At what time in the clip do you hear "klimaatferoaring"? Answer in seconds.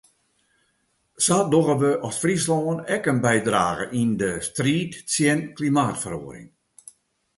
5.57-6.49